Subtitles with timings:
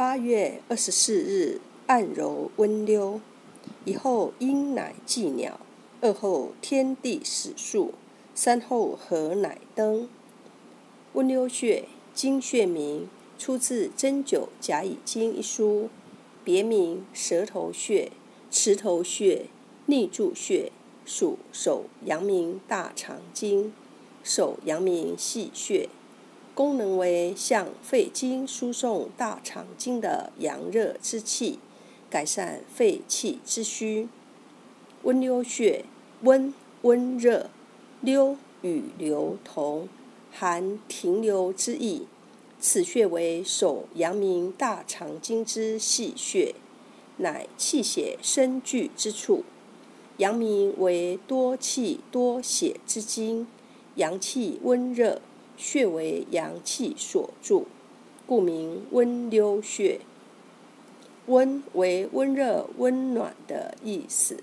[0.00, 3.20] 八月二十四日，按揉温溜。
[3.84, 5.60] 一后阴乃祭鸟，
[6.00, 7.92] 二后天地始数，
[8.34, 10.08] 三后合乃登。
[11.12, 11.84] 温溜穴，
[12.14, 15.90] 经穴名，出自《针灸甲乙经》一书，
[16.42, 18.10] 别名舌头穴、
[18.50, 19.48] 池头穴、
[19.84, 20.72] 逆柱穴，
[21.04, 23.74] 属手阳明大肠经，
[24.24, 25.90] 手阳明细穴。
[26.60, 31.58] 功能为向肺经输送大肠经的阳热之气，
[32.10, 34.10] 改善肺气之虚。
[35.04, 35.86] 温溜穴，
[36.20, 36.52] 温
[36.82, 37.48] 温热，
[38.02, 39.88] 溜与流同，
[40.30, 42.06] 含停留之意。
[42.60, 46.54] 此穴为手阳明大肠经之细穴，
[47.16, 49.44] 乃气血生聚之处。
[50.18, 53.46] 阳明为多气多血之经，
[53.94, 55.22] 阳气温热。
[55.60, 57.66] 穴为阳气所住，
[58.26, 60.00] 故名温溜穴。
[61.26, 64.42] 温为温热、温暖的意思，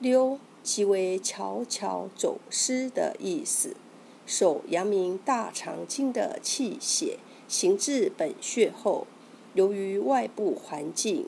[0.00, 3.76] 溜即为悄悄走失的意思。
[4.26, 9.06] 手阳明大肠经的气血行至本穴后，
[9.52, 11.26] 由于外部环境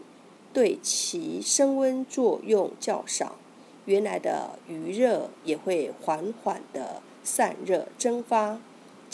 [0.54, 3.36] 对其升温作用较少，
[3.84, 8.58] 原来的余热也会缓缓的散热蒸发。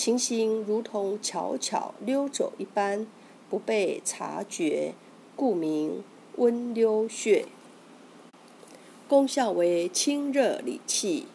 [0.05, 3.06] 情形如同悄悄溜走一般，
[3.48, 4.94] 不被察觉，
[5.36, 6.03] 故名
[6.39, 7.47] 温溜穴。
[9.06, 11.28] 功效为清热理气，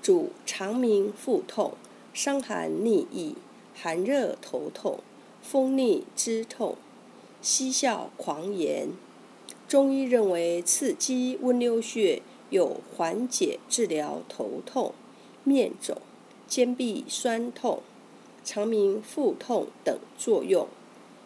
[0.00, 1.72] 主肠鸣腹痛、
[2.14, 3.34] 伤寒逆意、
[3.74, 5.00] 寒热头痛、
[5.42, 6.76] 风逆肢痛、
[7.40, 8.90] 嬉笑狂言。
[9.66, 14.94] 中医认为刺激温溜穴有缓解治疗头痛、
[15.42, 15.96] 面肿、
[16.46, 17.82] 肩臂酸痛。
[18.44, 20.66] 肠鸣、腹痛等作用，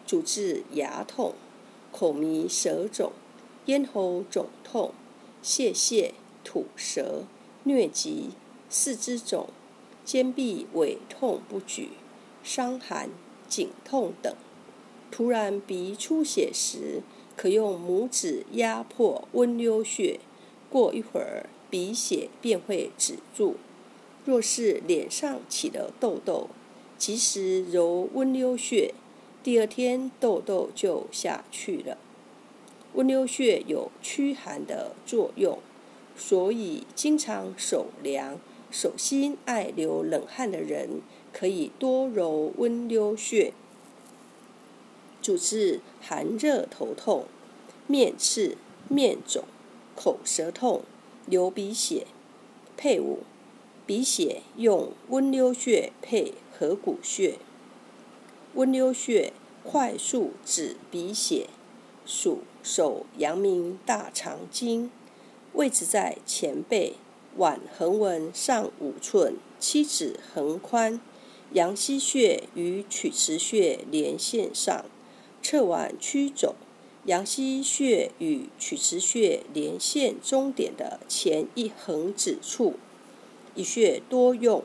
[0.05, 1.33] 主治牙痛、
[1.91, 3.11] 口迷、舌肿、
[3.65, 4.93] 咽喉肿痛、
[5.41, 6.11] 泄泻、
[6.43, 7.23] 吐舌、
[7.65, 8.29] 疟疾、
[8.69, 9.49] 四肢肿、
[10.05, 11.89] 肩臂尾痛不举、
[12.43, 13.09] 伤寒、
[13.47, 14.35] 颈痛等。
[15.09, 17.01] 突然鼻出血时，
[17.35, 20.19] 可用拇指压迫温溜穴，
[20.69, 23.55] 过一会儿鼻血便会止住。
[24.25, 26.49] 若是脸上起了痘痘，
[26.97, 28.93] 及时揉温溜穴，
[29.43, 31.97] 第二天痘痘就下去了。
[32.93, 35.59] 温溜穴有驱寒的作用，
[36.17, 38.39] 所以经常手凉、
[38.71, 43.53] 手心爱流冷汗的人，可以多揉温溜穴，
[45.21, 47.25] 主治寒热头痛、
[47.85, 48.57] 面赤、
[48.89, 49.43] 面肿、
[49.95, 50.81] 口舌痛、
[51.25, 52.07] 流鼻血。
[52.75, 53.21] 配伍
[53.87, 56.35] 鼻血用温溜穴配。
[56.59, 57.37] 合谷穴、
[58.55, 59.31] 温溜穴
[59.63, 61.45] 快速止鼻血，
[62.03, 64.89] 属手阳明大肠经，
[65.53, 66.95] 位置在前背
[67.35, 70.99] 腕横纹上五寸，七指横宽。
[71.53, 74.85] 阳溪穴与曲池穴连线上，
[75.43, 76.55] 侧腕曲肘。
[77.05, 82.73] 阳溪穴与曲池穴连线中点的前一横指处，
[83.57, 84.63] 一穴多用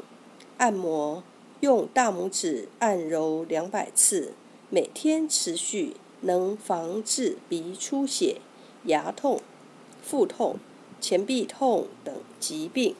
[0.59, 1.25] 按摩。
[1.61, 4.35] 用大拇指按揉两百次，
[4.69, 8.41] 每天持续，能防治鼻出血、
[8.87, 9.41] 牙痛、
[10.03, 10.57] 腹痛、
[11.01, 12.97] 前臂痛等疾病。